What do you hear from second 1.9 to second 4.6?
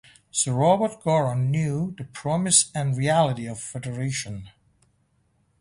the promise and reality of federation.